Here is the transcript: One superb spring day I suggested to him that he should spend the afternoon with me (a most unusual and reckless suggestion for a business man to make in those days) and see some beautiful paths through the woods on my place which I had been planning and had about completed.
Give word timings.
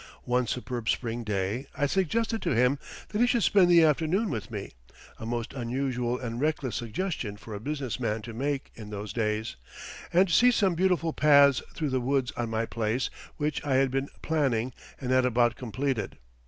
One 0.23 0.47
superb 0.47 0.89
spring 0.89 1.23
day 1.23 1.67
I 1.77 1.85
suggested 1.85 2.41
to 2.41 2.55
him 2.55 2.79
that 3.09 3.21
he 3.21 3.27
should 3.27 3.43
spend 3.43 3.67
the 3.69 3.83
afternoon 3.83 4.31
with 4.31 4.49
me 4.49 4.71
(a 5.19 5.27
most 5.27 5.53
unusual 5.53 6.17
and 6.17 6.41
reckless 6.41 6.75
suggestion 6.75 7.37
for 7.37 7.53
a 7.53 7.59
business 7.59 7.99
man 7.99 8.23
to 8.23 8.33
make 8.33 8.71
in 8.73 8.89
those 8.89 9.13
days) 9.13 9.57
and 10.11 10.27
see 10.31 10.49
some 10.49 10.73
beautiful 10.73 11.13
paths 11.13 11.61
through 11.75 11.91
the 11.91 12.01
woods 12.01 12.31
on 12.31 12.49
my 12.49 12.65
place 12.65 13.11
which 13.37 13.63
I 13.63 13.75
had 13.75 13.91
been 13.91 14.09
planning 14.23 14.73
and 14.99 15.11
had 15.11 15.23
about 15.23 15.55
completed. 15.55 16.17